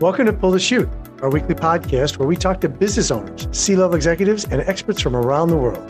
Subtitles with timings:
[0.00, 0.88] Welcome to Pull the Chute,
[1.22, 5.14] our weekly podcast where we talk to business owners, C level executives, and experts from
[5.14, 5.88] around the world.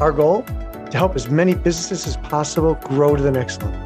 [0.00, 0.42] Our goal?
[0.42, 3.78] To help as many businesses as possible grow to the next level.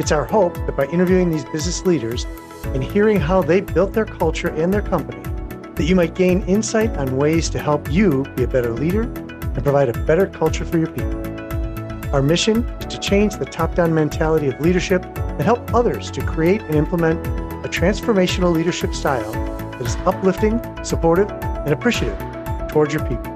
[0.00, 2.24] It's our hope that by interviewing these business leaders
[2.64, 5.22] and hearing how they built their culture and their company,
[5.76, 9.62] that you might gain insight on ways to help you be a better leader and
[9.62, 11.14] provide a better culture for your people.
[12.12, 16.26] Our mission is to change the top down mentality of leadership and help others to
[16.26, 17.24] create and implement
[17.64, 22.18] a transformational leadership style that is uplifting, supportive, and appreciative
[22.68, 23.32] towards your people.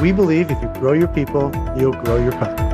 [0.00, 2.68] We believe if you grow your people, you'll grow your company.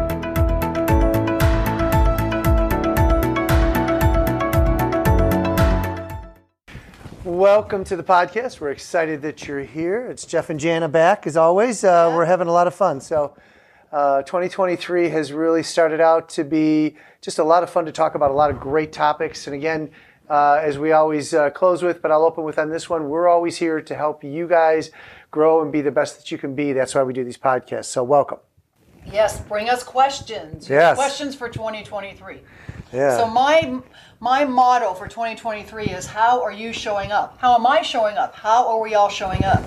[7.24, 8.60] Welcome to the podcast.
[8.60, 10.06] We're excited that you're here.
[10.10, 11.82] It's Jeff and Janna back as always.
[11.82, 13.00] Uh, We're having a lot of fun.
[13.00, 13.34] So,
[13.90, 18.14] uh, 2023 has really started out to be just a lot of fun to talk
[18.14, 19.46] about a lot of great topics.
[19.46, 19.90] And again,
[20.28, 23.28] uh, as we always uh, close with, but I'll open with on this one, we're
[23.28, 24.90] always here to help you guys
[25.30, 26.72] grow and be the best that you can be.
[26.72, 27.86] That's why we do these podcasts.
[27.86, 28.38] So, welcome.
[29.12, 30.68] Yes, bring us questions.
[30.68, 30.96] Yes.
[30.96, 32.40] Questions for 2023.
[32.92, 33.18] Yeah.
[33.18, 33.80] So my
[34.20, 37.36] my motto for 2023 is how are you showing up?
[37.38, 38.34] How am I showing up?
[38.34, 39.62] How are we all showing up?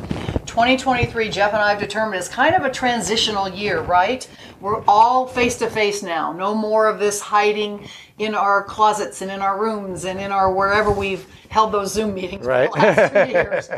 [0.45, 4.27] 2023, Jeff and I have determined is kind of a transitional year, right?
[4.59, 6.31] We're all face to face now.
[6.33, 10.51] No more of this hiding in our closets and in our rooms and in our
[10.51, 12.69] wherever we've held those Zoom meetings Right.
[12.71, 13.69] for the last three years.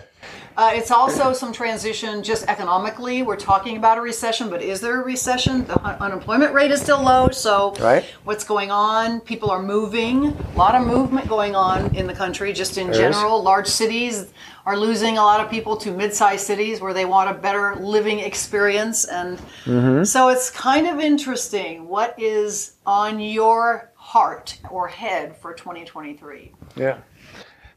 [0.58, 3.24] Uh, it's also some transition just economically.
[3.24, 5.66] We're talking about a recession, but is there a recession?
[5.66, 7.30] The un- unemployment rate is still low.
[7.30, 8.04] So, Right.
[8.26, 9.22] what's going on?
[9.22, 10.36] People are moving.
[10.56, 13.16] A lot of movement going on in the country, just in There is.
[13.16, 13.42] general.
[13.42, 14.28] Large cities
[14.66, 18.20] are losing a lot of people to mid-sized cities where they want a better living
[18.20, 20.04] experience, and Mm-hmm.
[20.04, 21.88] so it's kind of interesting.
[21.88, 26.54] What is on your heart or head for 2023?
[26.76, 27.00] Yeah.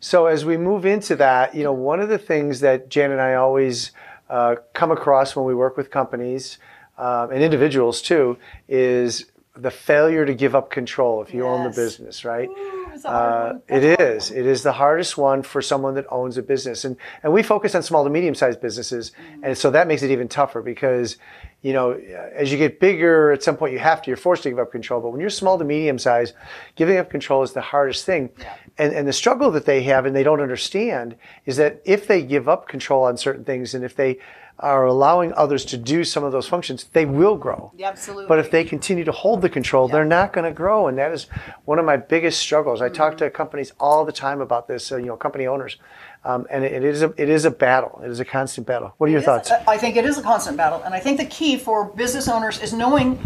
[0.00, 3.20] So as we move into that, you know, one of the things that Jan and
[3.20, 3.92] I always
[4.28, 6.58] uh, come across when we work with companies
[6.98, 8.36] um, and individuals too
[8.68, 12.48] is the failure to give up control if you own the business, right?
[12.48, 13.56] Ooh, it's a hard Uh, one.
[13.68, 14.30] it That's hard is.
[14.30, 17.74] It is the hardest one for someone that owns a business, and and we focus
[17.74, 19.44] on small to medium sized businesses, Mm-hmm.
[19.44, 21.16] and so that makes it even tougher because,
[21.62, 21.92] you know,
[22.34, 24.10] as you get bigger, at some point you have to.
[24.10, 25.00] You're forced to give up control.
[25.00, 26.34] But when you're small to medium sized,
[26.76, 28.30] giving up control is the hardest thing,
[28.78, 32.22] and and the struggle that they have and they don't understand is that if they
[32.22, 34.18] give up control on certain things, and if they
[34.58, 37.72] are allowing others to do some of those functions, they will grow.
[37.76, 38.26] Yeah, absolutely.
[38.26, 41.10] But if they continue to hold the control, they're not going to grow, and that
[41.10, 41.26] is
[41.64, 42.80] one of my biggest struggles.
[42.80, 44.92] I talk to companies all the time about this.
[44.92, 45.78] Uh, you know, company owners,
[46.24, 48.00] um, and it, it is a it is a battle.
[48.04, 48.94] It is a constant battle.
[48.98, 49.50] What are your It thoughts?
[49.50, 52.60] I think it is a constant battle, and I think the key for business owners
[52.60, 53.18] is knowing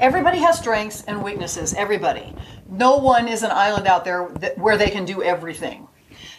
[0.00, 1.74] everybody has strengths and weaknesses.
[1.74, 2.34] Everybody,
[2.68, 5.86] no one is an island out there that, where they can do everything,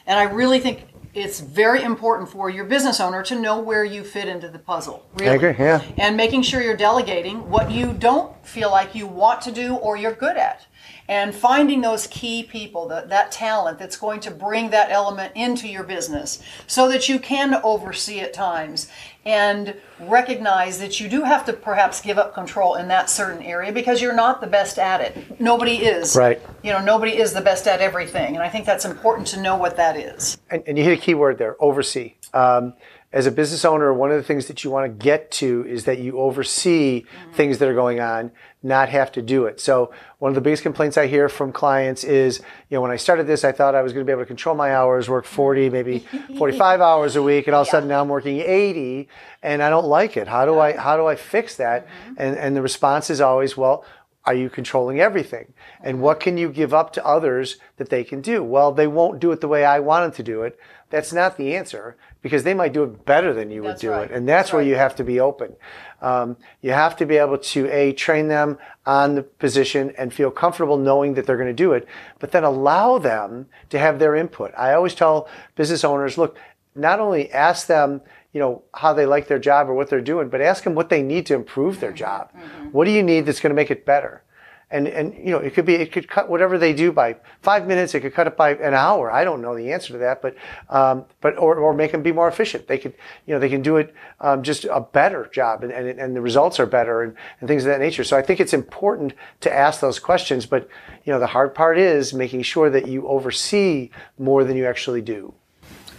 [0.06, 4.04] and I really think it's very important for your business owner to know where you
[4.04, 5.06] fit into the puzzle.
[5.16, 5.36] Really.
[5.36, 5.82] agree, yeah.
[5.98, 9.98] And making sure you're delegating what you don't feel like you want to do or
[9.98, 10.66] you're good at.
[11.12, 15.68] And finding those key people, that, that talent that's going to bring that element into
[15.68, 18.88] your business so that you can oversee at times
[19.26, 23.74] and recognize that you do have to perhaps give up control in that certain area
[23.74, 25.38] because you're not the best at it.
[25.38, 26.16] Nobody is.
[26.16, 26.42] Right.
[26.64, 28.36] You know, nobody is the best at everything.
[28.36, 30.38] And I think that's important to know what that is.
[30.50, 32.74] and, and you hit a key word there oversee um,
[33.14, 35.86] as a business owner one of the things that you want to get to is
[35.86, 37.32] that you oversee mm-hmm.
[37.34, 38.32] things that are going on
[38.64, 39.60] not have to do it.
[39.60, 42.40] So one of the biggest complaints i hear from clients is
[42.70, 44.28] you know when i started this i thought i was going to be able to
[44.28, 46.06] control my hours work 40 maybe
[46.38, 49.08] 45 hours a week and all of a sudden now i'm working 80
[49.42, 50.28] and i don't like it.
[50.28, 51.88] How do i how do i fix that?
[51.88, 52.14] Mm-hmm.
[52.18, 53.84] And and the response is always well
[54.24, 55.54] are you controlling everything?
[55.82, 56.24] And what mm-hmm.
[56.24, 58.44] can you give up to others that they can do?
[58.44, 60.60] Well, they won't do it the way I want them to do it.
[60.92, 64.10] That's not the answer because they might do it better than you would do right.
[64.10, 64.16] it.
[64.16, 64.70] And that's That's where right.
[64.70, 65.56] you have to be open.
[66.02, 70.32] Um, you have to be able to, A, train them on the position and feel
[70.32, 71.88] comfortable knowing that they're going to do it,
[72.20, 74.52] but then allow them to have their input.
[74.58, 76.38] I always tell business owners, look,
[76.76, 78.02] not only ask them,
[78.34, 80.90] you know, how they like their job or what they're doing, but ask them what
[80.90, 82.32] they need to improve their job.
[82.72, 84.24] What do you need that's going to make it better?
[84.72, 87.68] And, and you know it could be it could cut whatever they do by five
[87.68, 87.94] minutes.
[87.94, 89.12] It could cut it by an hour.
[89.12, 90.36] I don't know the answer to that but
[90.70, 92.68] um, but or, or make them be more efficient.
[92.68, 92.94] They could
[93.26, 96.22] you know they can do it um, just a better job and, and, and the
[96.22, 98.04] results are better and, and things of that nature.
[98.04, 100.70] So I think it's important to ask those questions but
[101.04, 105.02] you know the hard part is making sure that you oversee more than you actually
[105.02, 105.34] do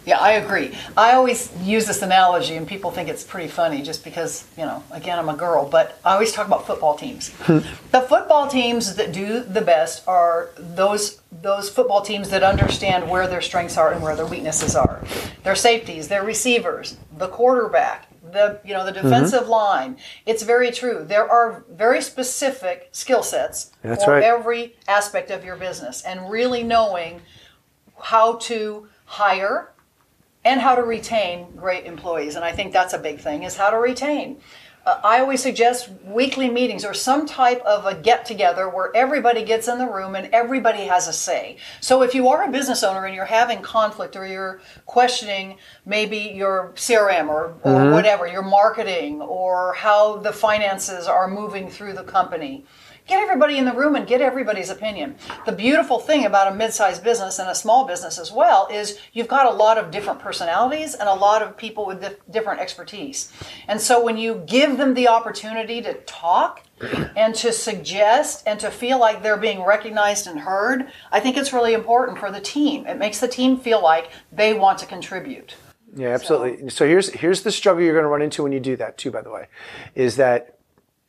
[0.04, 0.76] Yeah, I agree.
[0.96, 4.82] I always use this analogy, and people think it's pretty funny just because, you know,
[4.90, 7.30] again, I'm a girl, but I always talk about football teams.
[7.42, 7.58] Hmm.
[7.92, 13.26] the football teams that do the best are those those football teams that understand where
[13.26, 15.00] their strengths are and where their weaknesses are.
[15.44, 19.08] Their safeties, their receivers, the quarterback, the you know the mm-hmm.
[19.08, 19.96] defensive line.
[20.26, 21.04] It's very true.
[21.06, 24.22] There are very specific skill sets That's for right.
[24.22, 27.22] every aspect of your business, and really knowing
[27.98, 29.72] how to hire
[30.44, 32.36] and how to retain great employees.
[32.36, 34.40] And I think that's a big thing is how to retain.
[34.84, 39.44] Uh, I always suggest weekly meetings or some type of a get together where everybody
[39.44, 41.56] gets in the room and everybody has a say.
[41.80, 46.18] So if you are a business owner and you're having conflict or you're questioning maybe
[46.18, 52.02] your CRM or, or whatever, your marketing or how the finances are moving through the
[52.02, 52.64] company,
[53.12, 55.16] get everybody in the room and get everybody's opinion.
[55.44, 59.28] The beautiful thing about a mid-sized business and a small business as well is you've
[59.28, 63.30] got a lot of different personalities and a lot of people with dif- different expertise.
[63.68, 66.62] And so when you give them the opportunity to talk
[67.16, 71.52] and to suggest and to feel like they're being recognized and heard, I think it's
[71.52, 72.86] really important for the team.
[72.86, 75.54] It makes the team feel like they want to contribute.
[75.94, 76.70] Yeah, absolutely.
[76.70, 79.10] So, here's here's the struggle you're going to run into when you do that too.
[79.10, 79.48] By the way,
[79.94, 80.56] is that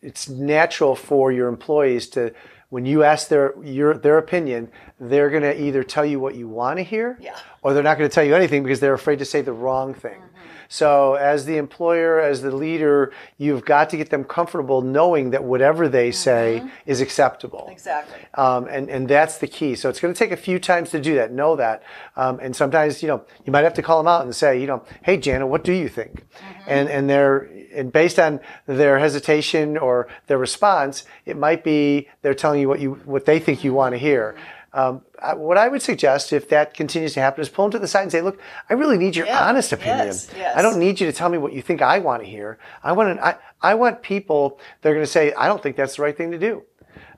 [0.04, 2.34] it's natural for your employees to
[2.70, 4.70] when you ask their your their opinion,
[5.00, 7.36] they're going to either tell you what you want to hear, Yeah.
[7.62, 9.94] or they're not going to tell you anything because they're afraid to say the wrong
[9.94, 10.20] thing.
[10.20, 10.50] Mm-hmm.
[10.74, 15.44] So, as the employer, as the leader, you've got to get them comfortable knowing that
[15.44, 17.68] whatever they say is acceptable.
[17.72, 18.18] Exactly.
[18.34, 19.76] Um, and, and that's the key.
[19.76, 21.32] So it's going to take a few times to do that.
[21.32, 21.84] Know that.
[22.16, 24.66] Um, and sometimes, you know, you might have to call them out and say, you
[24.66, 26.26] know, hey, Janna, what do you think?
[26.66, 32.34] And, and they're, and based on their hesitation or their response, it might be they're
[32.34, 34.36] telling you what you, what they think you want to hear.
[34.74, 37.80] Um, I, what I would suggest, if that continues to happen, is pull them to
[37.80, 38.40] the side and say, "Look,
[38.70, 39.48] I really need your Yeah.
[39.48, 40.08] honest opinion.
[40.08, 40.58] Yes, yes.
[40.58, 42.58] I don't need you to tell me what you think I want to hear.
[42.84, 45.96] I want I, I want people that are going to say, I don't think that's
[45.98, 46.64] the right thing to do.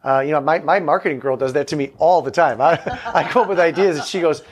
[0.03, 2.61] Uh, you know, my, my marketing girl does that to me all the time.
[2.61, 2.73] I,
[3.13, 4.43] I come up with ideas and she goes,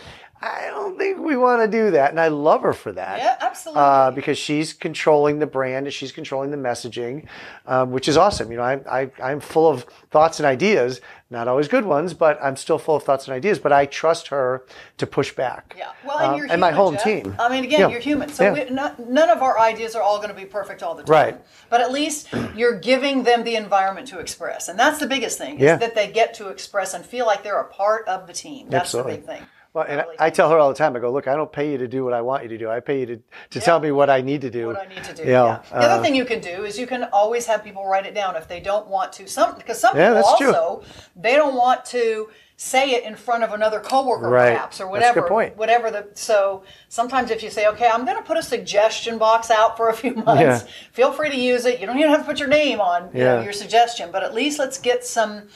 [0.46, 2.10] I don't think we want to do that.
[2.12, 3.18] And I love her for that.
[3.20, 3.82] Yeah, absolutely.
[3.82, 7.28] Uh, because she's controlling the brand and she's controlling the messaging,
[7.66, 8.52] um, which is awesome.
[8.52, 8.74] You know, I,
[9.04, 11.00] I, I'm full of thoughts and ideas,
[11.30, 13.58] not always good ones, but I'm still full of thoughts and ideas.
[13.58, 14.66] But I trust her
[14.98, 15.76] to push back.
[15.78, 17.04] Yeah, well, and Um, you're and my human, whole Jeff.
[17.04, 17.36] team.
[17.40, 17.88] I mean, again, Yeah.
[17.88, 18.66] you're human, so Yeah.
[18.66, 21.12] we, not, none of our ideas are all going to be perfect all the time.
[21.14, 21.42] Right.
[21.70, 25.56] But at least you're giving them the environment to express, and that's the biggest thing.
[25.56, 25.76] Is Yeah.
[25.78, 28.68] that they get to express and feel like they're a part of the team.
[28.70, 29.14] That's Absolutely.
[29.14, 29.48] the big thing.
[29.74, 30.96] Well, and I, tell her all the time.
[30.96, 32.70] I go, look, I don't pay you to do what I want you to do.
[32.70, 34.68] I pay you to, to tell me what I need to do.
[34.68, 35.24] What I need to do.
[35.24, 35.62] You know, yeah.
[35.72, 38.14] The uh, other thing you can do is you can always have people write it
[38.14, 39.28] down if they don't want to.
[39.28, 40.54] Some because some Yeah, people that's true.
[40.54, 40.84] also
[41.16, 44.54] they don't want to say it in front of another coworker Right.
[44.54, 45.22] perhaps or whatever.
[45.22, 45.58] That's a whatever good point.
[45.58, 49.50] whatever the so sometimes if you say okay i'm going to put a suggestion box
[49.50, 50.72] out for a few months Yeah.
[50.92, 53.22] feel free to use it you don't even have to put your name on you
[53.24, 55.48] know, your suggestion but at least let's get some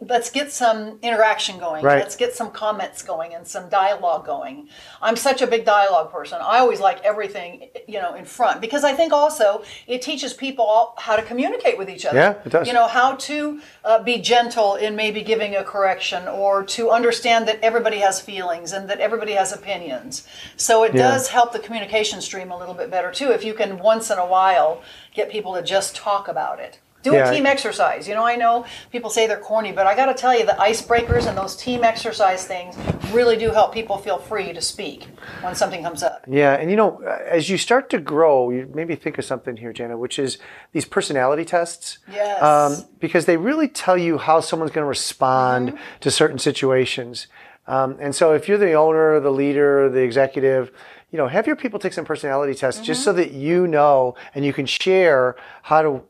[0.00, 1.98] let's get some interaction going Right.
[1.98, 4.68] let's get some comments going and some dialogue going
[5.00, 8.84] i'm such a big dialogue person i always like everything you know in front because
[8.84, 12.66] i think also it teaches people how to communicate with each other Yeah, it does.
[12.66, 17.46] you know how to uh, be gentle in maybe giving a correction or to understand
[17.48, 20.26] that everybody has feelings and that everybody has opinions
[20.56, 21.02] so it Yeah.
[21.10, 24.18] does help the communication stream a little bit better too if you can once in
[24.18, 24.82] a while
[25.14, 27.30] get people to just talk about it do Yeah.
[27.30, 28.08] a team exercise.
[28.08, 30.52] You know, I know people say they're corny, but I got to tell you, the
[30.52, 32.76] icebreakers and those team exercise things
[33.12, 35.06] really do help people feel free to speak
[35.42, 36.24] when something comes up.
[36.28, 39.72] Yeah, and you know, as you start to grow, you maybe think of something here,
[39.72, 40.38] Janna, which is
[40.72, 41.98] these personality tests.
[42.12, 42.42] Yes.
[42.42, 45.76] Um, because they really tell you how someone's going to respond Mm-hmm.
[46.00, 47.26] to certain situations.
[47.66, 50.70] Um, and so, if you're the owner, the leader, the executive,
[51.10, 53.04] you know, have your people take some personality tests just Mm-hmm.
[53.04, 56.02] so that you know and you can share how to,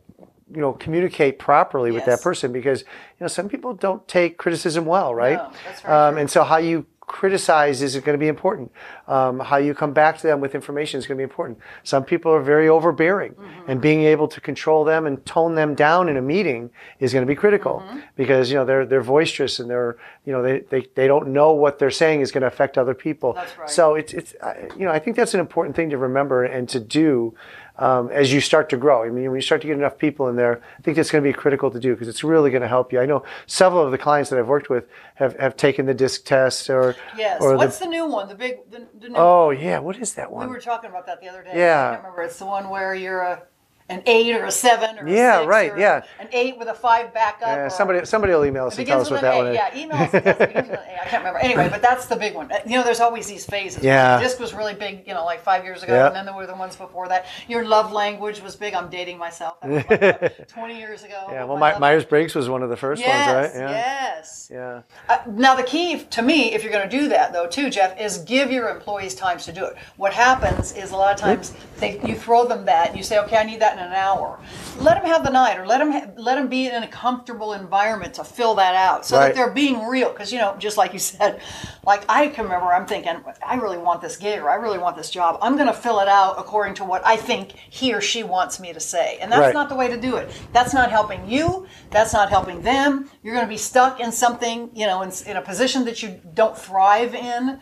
[0.55, 2.53] you know, communicate properly with that person.
[2.53, 2.87] Because you
[3.21, 5.39] know, some people don't take criticism well, right?
[5.39, 5.51] No,
[5.83, 8.71] very um, and so, how you criticize is going to be important.
[9.07, 11.59] Um, how you come back to them with information is going to be important.
[11.83, 13.71] Some people are very overbearing, Mm-hmm.
[13.71, 17.23] and being able to control them and tone them down in a meeting is going
[17.27, 17.99] to be critical Mm-hmm.
[18.17, 21.53] because you know they're they're boisterous and they're you know they, they, they don't know
[21.53, 23.33] what they're saying is going to affect other people.
[23.33, 23.71] That's right.
[23.71, 24.35] So it's it's
[24.77, 27.35] you know I think that's an important thing to remember and to do.
[27.79, 30.29] Um, as you start to grow, I mean, when you start to get enough people
[30.29, 32.63] in there, I think that's going to be critical to do because it's really going
[32.63, 33.01] to help you.
[33.01, 36.25] I know several of the clients that I've worked with have, have taken the DISC
[36.25, 37.41] test or Yes.
[37.41, 38.29] or What's the, the, new one?
[38.29, 40.49] The big, the, the new oh yeah, what is that one?
[40.49, 41.53] We were talking about that the other day.
[41.55, 41.89] Yeah.
[41.89, 42.23] I can't remember.
[42.23, 43.43] It's the one where you're a
[43.91, 46.03] an eight or a seven or a Yeah, six right, yeah.
[46.21, 47.49] an eight with a five backup.
[47.49, 49.37] Yeah, somebody somebody will email us and tell us what that A.
[49.39, 49.55] one is.
[49.55, 50.13] Yeah, email us.
[50.15, 51.03] It begins with an A.
[51.03, 51.39] I can't remember.
[51.39, 52.51] Anyway, but that's the big one.
[52.67, 53.83] You know, there's always these phases.
[53.83, 54.21] Yeah.
[54.21, 56.07] DISC was really big, you know, like five years ago, Yeah.
[56.09, 57.27] and then there were the ones before that.
[57.49, 58.75] Your love language was big.
[58.75, 59.57] I'm dating myself.
[59.63, 61.27] Like 20 years ago.
[61.31, 63.61] Yeah, well, my My, Myers Briggs was one of the first Yes, ones, right?
[63.71, 63.71] Yeah.
[64.17, 64.49] yes.
[64.53, 64.83] Yeah.
[65.09, 67.99] Uh, now, the key to me, if you're going to do that, though, too, Jeff,
[68.01, 69.77] is give your employees times to do it.
[69.97, 73.19] What happens is a lot of times they, you throw them that, and you say,
[73.21, 74.39] "Okay, I need that in an hour."
[74.81, 77.53] Let them have the night, or let them ha- let them be in a comfortable
[77.53, 79.27] environment to fill that out, so Right.
[79.29, 80.11] that they're being real.
[80.11, 81.41] Because you know, just like you said,
[81.85, 83.17] like I can remember, I'm thinking,
[83.47, 85.39] I really want this gig, or I really want this job.
[85.43, 88.61] I'm going to fill it out according to what I think he or she wants
[88.61, 89.55] me to say, and that's Right.
[89.55, 90.31] not the way to do it.
[90.53, 91.67] That's not helping you.
[91.91, 93.11] That's not helping them.
[93.23, 96.21] You're going to be stuck in something, you know, in, in a position that you
[96.35, 97.61] don't thrive in.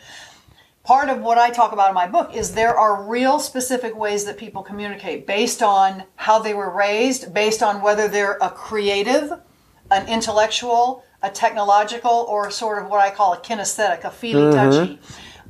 [0.87, 4.25] Part of what I talk about in my book is there are real specific ways
[4.25, 9.33] that people communicate based on how they were raised, based on whether they're a creative,
[9.91, 14.71] an intellectual, a technological, or sort of what I call a kinesthetic, a feely mm-hmm.
[14.71, 15.01] touchy.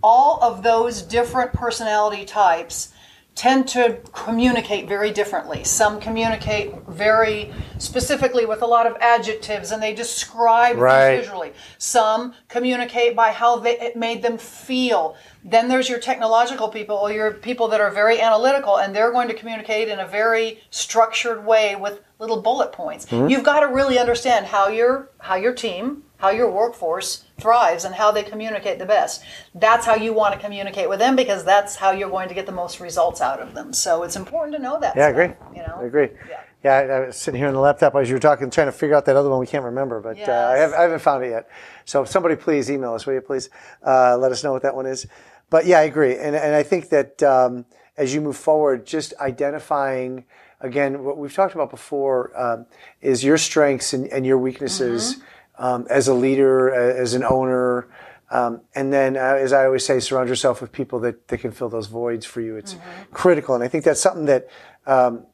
[0.02, 2.94] All of those different personality types
[3.36, 5.62] tend to communicate very differently.
[5.62, 11.16] Some communicate very specifically with a lot of adjectives and they describe Right.
[11.16, 11.52] things visually.
[11.76, 15.16] Some communicate by how they, it made them feel.
[15.44, 19.28] Then there's your technological people or your people that are very analytical and they're going
[19.28, 23.04] to communicate in a very structured way with little bullet points.
[23.04, 23.28] Mm-hmm.
[23.28, 27.94] You've got to really understand how your how your team, how your workforce thrives and
[27.94, 29.22] how they communicate the best.
[29.54, 32.46] That's how you want to communicate with them because that's how you're going to get
[32.46, 33.72] the most results out of them.
[33.72, 34.96] So it's important to know that.
[34.96, 35.30] Yeah, I agree.
[35.54, 36.08] You know, I agree.
[36.28, 36.40] Yeah.
[36.64, 38.72] Yeah, I, I was sitting here on the laptop as you were talking, trying to
[38.72, 40.58] figure out that other one we can't remember, but uh, I, Yes.
[40.58, 41.48] have, I haven't found it yet.
[41.84, 43.50] So somebody please email us, will you please?
[43.86, 45.06] Uh, let us know what that one is.
[45.48, 46.16] But yeah, I agree.
[46.16, 47.66] And, and I think that um,
[47.96, 50.24] as you move forward, just identifying,
[50.60, 52.66] again, what we've talked about before um,
[53.00, 55.20] is your strengths and, and your weaknesses
[55.58, 57.88] um, as a leader, as an owner.
[58.30, 61.52] Um, and then, uh, as I always say, surround yourself with people that, that can
[61.52, 62.56] fill those voids for you.
[62.56, 62.76] It's
[63.12, 63.54] critical.
[63.54, 64.48] And I think that's something that
[64.86, 65.26] um,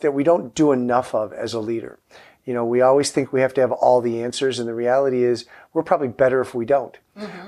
[0.00, 1.98] that we don't do enough of as a leader.
[2.44, 5.22] You know, we always think we have to have all the answers, and the reality
[5.22, 5.44] is
[5.74, 6.96] we're probably better if we don't.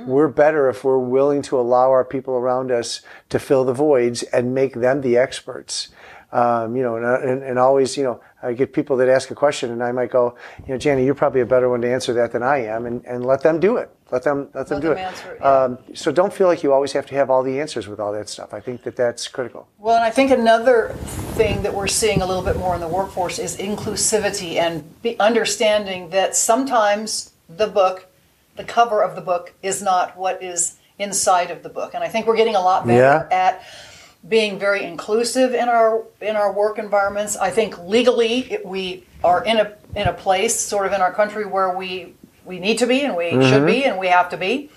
[0.07, 4.23] We're better if we're willing to allow our people around us to fill the voids
[4.25, 5.89] and make them the experts.
[6.33, 9.35] Um, you know, and, and, and always, you know, I get people that ask a
[9.35, 10.35] question, and I might go,
[10.67, 13.05] you know, Janny, you're probably a better one to answer that than I am, and,
[13.05, 13.91] and let them do it.
[14.11, 15.01] Let them let them Let do them it.
[15.03, 15.53] answer yeah.
[15.65, 18.13] um, so don't feel like you always have to have all the answers with all
[18.13, 18.53] that stuff.
[18.53, 19.69] I think that that's critical.
[19.79, 20.89] Well, and I think another
[21.37, 25.19] thing that we're seeing a little bit more in the workforce is inclusivity and be
[25.21, 28.07] understanding that sometimes the book,
[28.57, 31.95] the cover of the book, is not what is inside of the book.
[31.95, 33.29] And I think we're getting a lot better Yeah.
[33.31, 33.63] at
[34.29, 37.37] being very inclusive in our in our work environments.
[37.37, 41.12] I think legally it, we are in a in a place, sort of in our
[41.12, 43.67] country, where we we need to be and we should mm-hmm.
[43.67, 44.71] be and we have to be.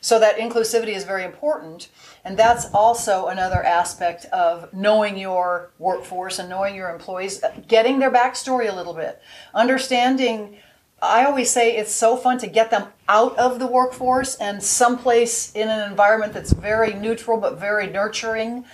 [0.00, 1.88] So that inclusivity is very important.
[2.24, 7.98] And that's also another aspect of knowing your workforce and knowing your employees, uh, getting
[7.98, 9.20] their backstory a little bit,
[9.54, 10.56] understanding.
[11.02, 15.52] I always say it's so fun to get them out of the workforce and someplace
[15.52, 18.64] in an environment that's very neutral but very nurturing.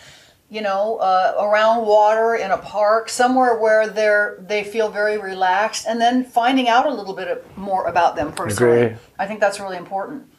[0.48, 5.86] You know, uh, around water in a park, somewhere where they're they feel very relaxed,
[5.88, 8.82] and then finding out a little bit more about them personally.
[8.82, 8.98] Agree.
[9.18, 10.30] I think that's really important.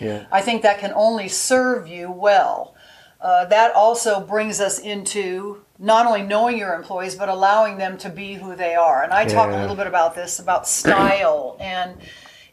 [0.00, 0.26] Yeah.
[0.30, 2.74] I think that can only serve you well.
[3.20, 8.10] Uh, that also brings us into not only knowing your employees, but allowing them to
[8.10, 9.02] be who they are.
[9.02, 11.56] And I talk a little bit about this, about style.
[11.60, 11.96] and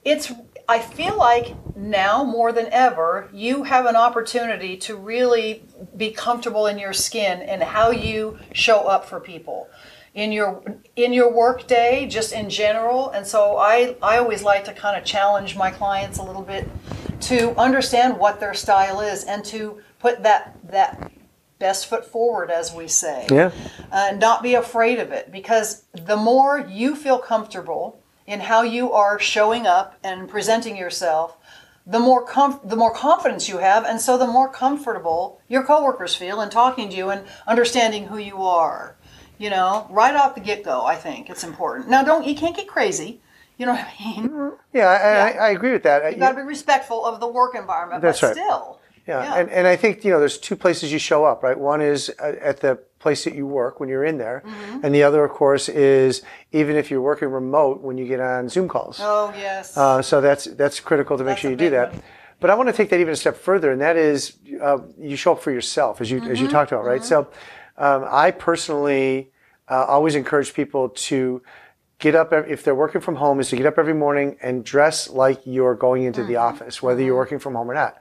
[0.06, 0.32] it's,
[0.70, 5.64] I feel like now more than ever, you have an opportunity to really
[5.98, 9.68] be comfortable in your skin and how you show up for people
[10.14, 10.64] in your
[10.96, 14.98] in your work day just in general and so i i always like to kind
[14.98, 16.66] of challenge my clients a little bit
[17.20, 21.12] to understand what their style is and to put that that
[21.60, 23.52] best foot forward as we say Yeah.
[23.92, 28.62] Uh, and not be afraid of it because the more you feel comfortable in how
[28.64, 31.38] you are showing up and presenting yourself
[31.88, 36.16] the more comf- the more confidence you have and so the more comfortable your coworkers
[36.16, 38.96] feel in talking to you and understanding who you are.
[39.38, 41.90] You know right off the get-go i think it's important.
[41.90, 43.22] Now don't you can't get crazy.
[43.58, 44.52] You know what i mean?
[44.74, 46.12] Yeah, I, I, I agree with that.
[46.12, 48.36] you got to be respectful of the work environment That's but right.
[48.36, 48.80] still.
[49.08, 51.58] Yeah, And, and I think you know there's two places you show up, right?
[51.58, 54.82] One is uh, at the place that you work when you're in there, Mm-hmm.
[54.84, 56.12] and the other, of course, is
[56.52, 58.98] even if you're working remote when you get on Zoom calls.
[59.14, 61.88] oh yes Uh, so that's that's critical to make That's sure you do that.
[61.94, 62.02] one.
[62.42, 64.20] But I want to take that even a step further, and that is
[64.68, 66.42] uh, you show up for yourself, as you as Mm-hmm.
[66.44, 67.04] you talked about, right?
[67.14, 67.18] So
[67.86, 69.08] um, I personally
[69.74, 71.42] uh, always encourage people to
[72.06, 74.98] get up if they're working from home is to get up every morning and dress
[75.24, 77.94] like you're going into the office whether you're working from home or not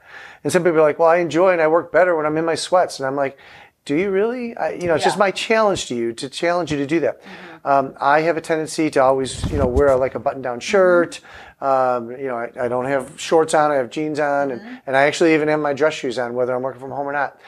[0.43, 2.43] and some people are like well i enjoy and i work better when i'm in
[2.53, 3.37] my sweats and i'm like
[3.85, 4.57] do you really?
[4.57, 7.21] I, you know it's just my challenge to you to challenge you to do that.
[7.63, 11.21] Um, i have a tendency to always you know wear like a button down shirt.
[11.61, 14.97] Um, you know I, I don't have shorts on i have jeans on and, and
[14.97, 17.39] i actually even have my dress shoes on whether i'm working from home or not.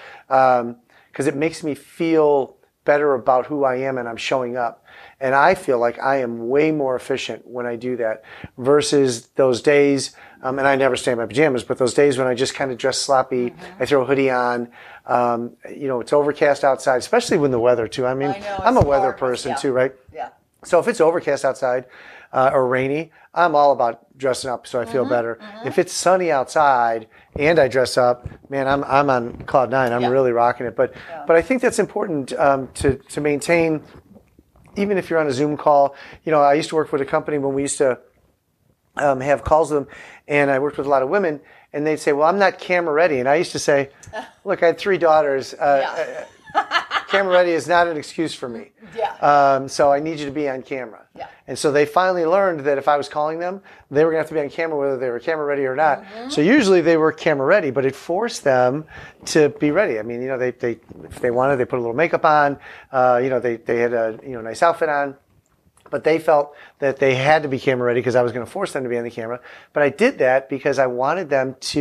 [1.12, 4.86] Because it makes me feel better about who I am and I'm showing up.
[5.20, 8.24] And I feel like I am way more efficient when I do that
[8.58, 10.16] versus those days.
[10.44, 12.72] Um, and I never stay in my pajamas, but those days when I just kind
[12.72, 14.70] of dress sloppy, I throw a hoodie on.
[15.06, 18.06] Um, you know, it's overcast outside, especially when the weather too.
[18.06, 19.56] I mean, I I'm a weather person yeah.
[19.56, 19.94] too, right?
[20.14, 20.30] Yeah.
[20.64, 21.86] So if it's overcast outside
[22.34, 25.40] uh, or rainy, I'm all about dressing up so I feel Mm-hmm, better.
[25.64, 29.92] If it's sunny outside and I dress up, man, I'm I'm on cloud nine.
[29.94, 30.10] I'm Yeah.
[30.10, 30.76] really rocking it.
[30.76, 30.94] But
[31.26, 33.82] but I think that's important um, to to maintain.
[34.76, 37.06] Even if you're on a Zoom call, you know, I used to work with a
[37.06, 37.98] company when we used to
[39.00, 39.96] um, have calls with them,
[40.28, 41.40] and I worked with a lot of women,
[41.74, 43.90] and they'd say, "Well, I'm not camera ready," and I used to say,
[44.46, 45.54] "Look, I had three daughters.
[45.54, 46.26] Uh,
[46.56, 46.84] Yeah.
[47.10, 48.72] camera ready is not an excuse for me.
[48.96, 49.12] Yeah.
[49.18, 51.04] Um, so I need you to be on camera.
[51.14, 51.28] Yeah.
[51.46, 53.62] And so they finally learned that if I was calling them,
[53.92, 55.76] they were going to have to be on camera whether they were camera ready or
[55.76, 56.04] not.
[56.04, 56.30] Mm-hmm.
[56.30, 58.86] So usually they were camera ready, but it forced them
[59.26, 60.00] to be ready.
[60.00, 62.58] I mean, you know, they, they if they wanted, they put a little makeup on.
[62.92, 65.16] Uh, you know, they, they had a you know nice outfit on.
[65.90, 68.52] But they felt that they had to be camera ready because I was going to
[68.52, 69.40] force them to be on the camera.
[69.74, 71.80] But I did that because I wanted them to,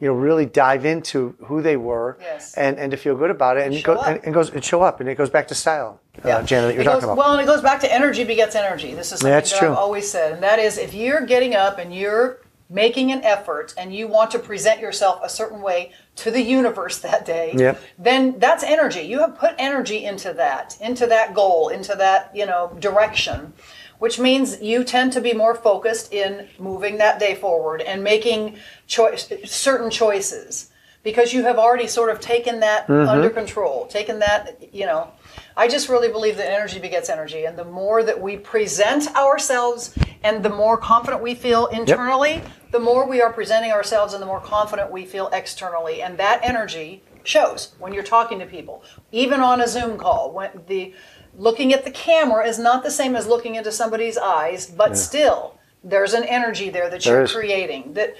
[0.00, 2.54] you know, really dive into who they were Yes.
[2.54, 4.06] and, and to feel good about it and, Show go, up.
[4.08, 6.74] and, and goes and show up and it goes back to style, uh, Janet, that
[6.74, 7.16] you're It talking goes- about.
[7.16, 8.94] Well, and it goes back to energy begets energy.
[8.94, 9.68] This is something That's that true.
[9.70, 13.72] I've always said, and that is if you're getting up and you're making an effort
[13.78, 17.80] and you want to present yourself a certain way to the universe that day, Yep.
[17.98, 19.00] then that's energy.
[19.00, 23.52] You have put energy into that, into that goal, into that you know direction.
[23.98, 28.56] Which means you tend to be more focused in moving that day forward and making
[28.86, 30.70] choice, certain choices
[31.02, 33.08] because you have already sort of taken that Mm-hmm.
[33.08, 35.10] under control, taken that, you know.
[35.58, 39.92] I just really believe that energy begets energy, and the more that we present ourselves
[40.22, 44.26] and the more confident we feel internally, the more we are presenting ourselves and the
[44.26, 46.00] more confident we feel externally.
[46.00, 50.30] And that energy shows when you're talking to people, even on a Zoom call.
[50.30, 50.94] When the
[51.36, 55.58] looking at the camera is not the same as looking into somebody's eyes, but still
[55.82, 57.32] there's an energy there that There you're is.
[57.32, 58.16] creating that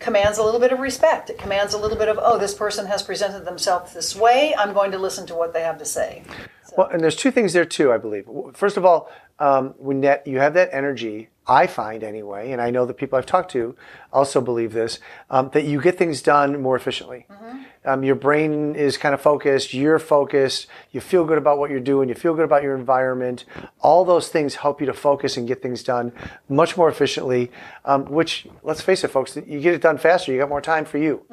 [0.00, 1.30] commands a little bit of respect.
[1.30, 4.54] It commands a little bit of, oh, this person has presented themselves this way.
[4.58, 6.24] I'm going to listen to what they have to say.
[6.76, 8.26] Well, and there's two things there too, I believe.
[8.54, 12.70] First of all, um, when that you have that energy, I find anyway, and I
[12.70, 13.74] know the people I've talked to
[14.12, 17.26] also believe this, um, that you get things done more efficiently.
[17.82, 21.80] Um, your brain is kind of focused, you're focused, you feel good about what you're
[21.80, 23.46] doing, you feel good about your environment.
[23.80, 26.12] All those things help you to focus and get things done
[26.46, 27.50] much more efficiently,
[27.86, 30.84] um, which, let's face it, folks, you get it done faster, you got more time
[30.84, 31.24] for you.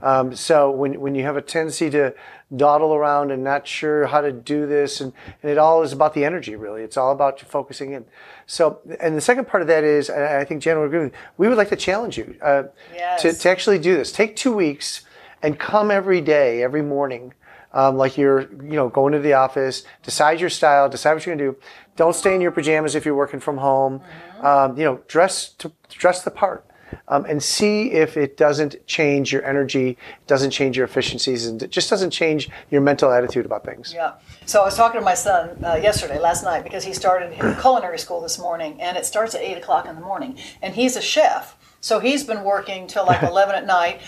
[0.00, 2.14] Um, so when, when you have a tendency to
[2.56, 6.14] dawdle around and not sure how to do this, and, and it all is about
[6.14, 6.82] the energy, really.
[6.82, 8.06] It's all about focusing in.
[8.46, 11.12] So, and the second part of that is, and I think Jan would agree with
[11.36, 13.20] we would like to challenge you uh, Yes.
[13.22, 14.10] to, to actually do this.
[14.10, 15.02] Take two weeks
[15.42, 17.34] and come every day, every morning.
[17.74, 21.34] Um, like you're, you know, going to the office, decide your style, decide what you're
[21.34, 21.58] gonna do.
[21.96, 24.02] Don't stay in your pajamas if you're working from home.
[24.42, 26.66] Um, you know, dress to dress the part,
[27.08, 31.70] um, and see if it doesn't change your energy, doesn't change your efficiencies, and it
[31.70, 33.92] just doesn't change your mental attitude about things.
[33.94, 34.14] Yeah.
[34.46, 37.56] So I was talking to my son uh, yesterday, last night, because he started his
[37.60, 40.38] culinary school this morning, and it starts at eight o'clock in the morning.
[40.60, 44.00] And he's a chef, so he's been working till like eleven at night,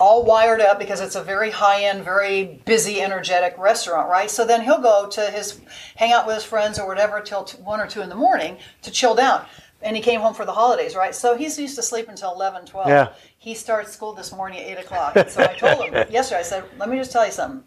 [0.00, 4.30] all wired up because it's a very high-end, very busy, energetic restaurant, right?
[4.30, 5.60] So then he'll go to his
[5.96, 8.58] hang out with his friends or whatever till t- one or two in the morning
[8.82, 9.46] to chill down.
[9.82, 11.14] And he came home for the holidays, right?
[11.14, 12.88] So he's used to sleep until 11, 12.
[12.88, 13.12] Yeah.
[13.38, 15.16] He starts school this morning at 8 o'clock.
[15.16, 17.62] And so I told him yesterday, I said, let me just tell you something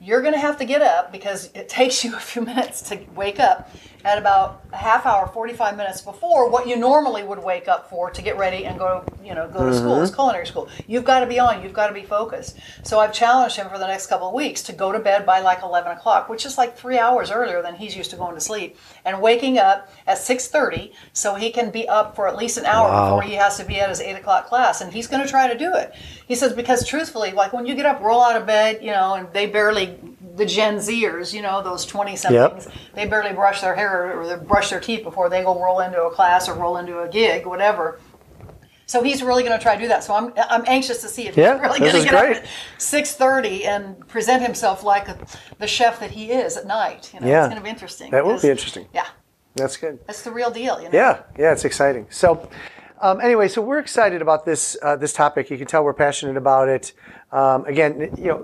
[0.00, 2.98] you're going to have to get up because it takes you a few minutes to
[3.14, 3.70] wake up
[4.04, 8.10] at about a half hour 45 minutes before what you normally would wake up for
[8.10, 10.00] to get ready and go you know go to school.
[10.00, 10.16] It's mm-hmm.
[10.16, 10.68] culinary school.
[10.86, 12.56] You've got to be on you've got to be focused.
[12.82, 15.40] So i've challenged him for the next couple of weeks to go to bed by
[15.40, 18.40] like 11 o'clock which is like three hours earlier than he's used to going to
[18.40, 22.64] sleep and waking up at 6.30 so he can be up for at least an
[22.66, 23.06] hour Wow.
[23.06, 25.52] before he has to be at his 8 o'clock class and he's going to try
[25.52, 25.94] to do it.
[26.26, 29.14] He says because truthfully like when you get up roll out of bed you know
[29.14, 29.98] and they barely
[30.40, 34.36] the gen zers you know those 20 somethings they barely brush their hair or they
[34.52, 37.46] brush their teeth before they go roll into a class or roll into a gig
[37.46, 38.00] whatever
[38.94, 40.02] So he's really going to try to do that.
[40.02, 42.36] So I'm I'm anxious to see if Yeah, he's really going to get great.
[42.38, 42.48] up at
[42.78, 43.82] six thirty and
[44.14, 45.06] present himself like
[45.62, 47.02] the chef that he is at night.
[47.14, 47.40] You know, Yeah.
[47.44, 48.08] it's going to be interesting.
[48.10, 48.86] That will be interesting.
[48.92, 49.06] Yeah,
[49.60, 49.94] That's good.
[50.08, 50.74] that's the real deal.
[50.82, 50.98] You know?
[51.02, 52.04] Yeah, yeah, it's exciting.
[52.22, 52.28] So,
[53.06, 55.42] um, anyway, so we're excited about this uh, this topic.
[55.52, 56.84] You can tell we're passionate about it.
[57.40, 58.40] Um, again, you know,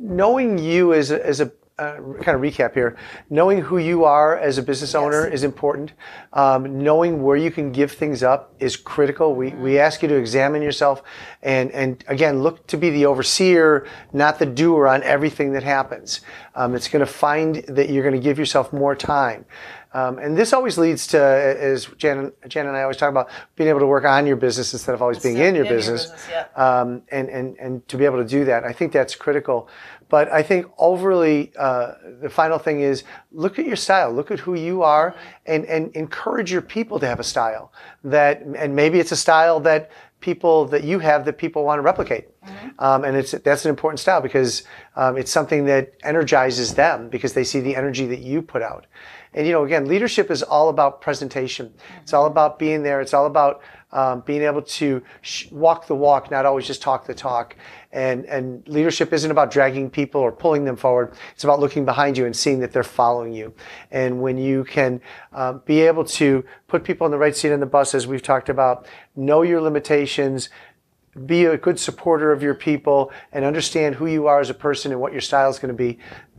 [0.00, 2.96] knowing you as a, as a uh, kind of recap here,
[3.30, 5.34] knowing who you are as a business owner Yes.
[5.34, 5.92] is important.
[6.32, 9.36] Um, knowing where you can give things up is critical.
[9.36, 11.04] We, we ask you to examine yourself
[11.40, 16.20] and, and again, look to be the overseer, not the doer on everything that happens.
[16.56, 19.44] Um, it's going to find that you're going to give yourself more time.
[19.92, 23.68] Um, and this always leads to, as Jan, Jan and I always talk about, being
[23.70, 26.10] able to work on your business instead of always being in your in your business.
[26.10, 26.46] business, yeah.
[26.80, 29.68] um, and, and, and to be able to do that, I think that's critical.
[30.08, 34.38] But I think overly, uh, the final thing is look at your style, look at
[34.40, 35.14] who you are,
[35.46, 37.72] and, and encourage your people to have a style
[38.04, 41.82] that, and maybe it's a style that people that you have that people want to
[41.82, 42.28] replicate.
[42.78, 44.62] Um, and it's that's an important style because
[44.96, 48.86] um, it's something that energizes them because they see the energy that you put out.
[49.38, 51.72] And you know, again, leadership is all about presentation.
[52.02, 53.00] It's all about being there.
[53.00, 53.60] It's all about
[53.92, 57.54] um, being able to sh- walk the walk, not always just talk the talk.
[57.92, 61.14] And and leadership isn't about dragging people or pulling them forward.
[61.34, 63.54] It's about looking behind you and seeing that they're following you.
[63.92, 65.00] And when you can
[65.32, 68.20] um, be able to put people in the right seat on the bus, as we've
[68.20, 70.48] talked about, know your limitations,
[71.26, 74.92] be a good supporter of your people and understand who you are as a person
[74.92, 75.98] and what your style is going to be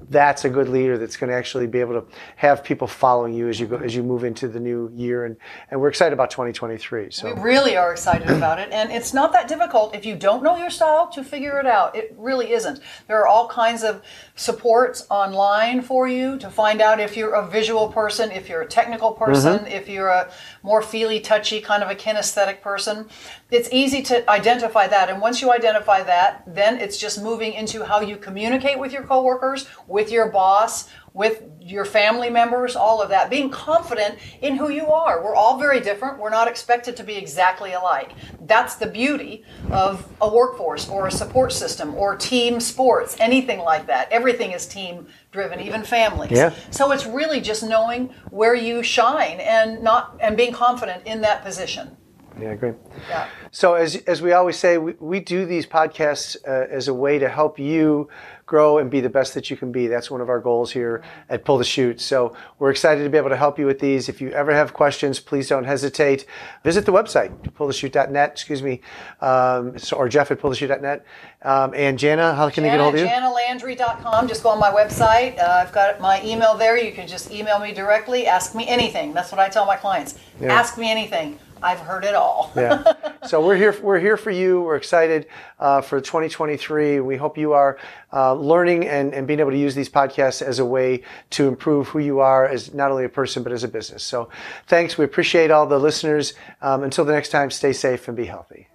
[0.10, 3.50] that's a good leader that's going to actually be able to have people following you
[3.50, 5.36] as you go as you move into the new year and
[5.70, 9.34] and we're excited about 2023 so We really are excited about it, and it's not
[9.34, 11.96] that difficult if you don't know your style to figure it out.
[11.96, 12.80] It really isn't.
[13.08, 14.02] There are all kinds of
[14.36, 18.68] supports online for you to find out if you're a visual person, if you're a
[18.68, 19.68] technical person, mm-hmm.
[19.68, 20.32] if you're a
[20.64, 23.08] more feely, touchy kind of a kinesthetic person.
[23.52, 27.84] It's easy to identify that, and once you identify that, then it's just moving into
[27.84, 33.10] how you communicate with your coworkers, with your boss, with your family members, all of
[33.10, 33.30] that.
[33.30, 35.24] Being confident in who you are.
[35.24, 36.20] We're all very different.
[36.20, 38.14] We're not expected to be exactly alike.
[38.42, 43.88] That's the beauty of a workforce or a support system or team sports, anything like
[43.88, 44.12] that.
[44.12, 46.32] Everything is team driven, even families.
[46.32, 46.54] Yeah.
[46.72, 51.44] So it's really just knowing where you shine and not and being confident in that
[51.44, 51.98] position.
[52.40, 52.74] yeah I agree.
[53.10, 53.28] Yeah.
[53.52, 57.20] So as as we always say, we, we do these podcasts uh, as a way
[57.20, 58.10] to help you
[58.50, 59.86] grow and be the best that you can be.
[59.88, 62.02] That's one of our goals here at Pull the Chute.
[62.02, 64.10] So we're excited to be able to help you with these.
[64.10, 66.26] If you ever have questions, please don't hesitate.
[66.64, 68.82] Visit the website, pullthechute.net, excuse me,
[69.22, 71.06] um, so, or Jeff at pullthechute.net.
[71.44, 73.06] Um, and Janna, how can they get a hold of you?
[73.06, 74.28] JannaLandry.com.
[74.28, 75.40] Just go on my website.
[75.40, 76.76] Uh, I've got my email there.
[76.78, 78.26] You can just email me directly.
[78.26, 79.14] Ask me anything.
[79.14, 80.18] That's what I tell my clients.
[80.42, 80.52] Yeah.
[80.54, 81.38] Ask me anything.
[81.62, 82.52] I've heard it all.
[82.56, 82.94] yeah.
[83.28, 83.78] So we're here.
[83.82, 84.62] We're here for you.
[84.62, 85.28] We're excited
[85.60, 87.02] uh, for 2023.
[87.02, 87.78] We hope you are
[88.14, 91.90] uh, learning and, and being able to use these podcasts as a way to improve
[91.90, 94.04] who you are as not only a person but as a business.
[94.04, 94.30] So
[94.68, 94.98] thanks.
[94.98, 96.34] We appreciate all the listeners.
[96.62, 98.69] Um, until the next time, stay safe and be healthy.